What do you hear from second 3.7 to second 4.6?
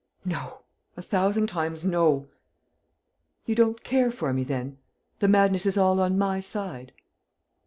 care for me,